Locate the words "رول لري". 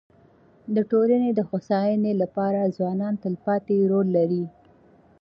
3.91-4.45